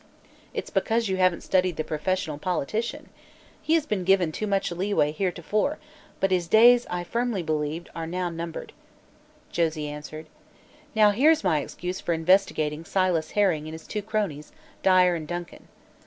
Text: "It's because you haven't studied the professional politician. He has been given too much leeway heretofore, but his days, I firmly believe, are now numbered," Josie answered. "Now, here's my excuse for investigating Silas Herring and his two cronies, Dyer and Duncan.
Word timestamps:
"It's 0.51 0.71
because 0.71 1.09
you 1.09 1.17
haven't 1.17 1.43
studied 1.43 1.75
the 1.75 1.83
professional 1.83 2.39
politician. 2.39 3.09
He 3.61 3.75
has 3.75 3.85
been 3.85 4.03
given 4.03 4.31
too 4.31 4.47
much 4.47 4.71
leeway 4.71 5.11
heretofore, 5.11 5.77
but 6.19 6.31
his 6.31 6.47
days, 6.47 6.87
I 6.89 7.03
firmly 7.03 7.43
believe, 7.43 7.85
are 7.93 8.07
now 8.07 8.27
numbered," 8.31 8.73
Josie 9.51 9.87
answered. 9.87 10.25
"Now, 10.95 11.11
here's 11.11 11.43
my 11.43 11.59
excuse 11.59 12.01
for 12.01 12.13
investigating 12.13 12.83
Silas 12.83 13.29
Herring 13.37 13.67
and 13.67 13.73
his 13.73 13.85
two 13.85 14.01
cronies, 14.01 14.51
Dyer 14.81 15.13
and 15.13 15.27
Duncan. 15.27 15.67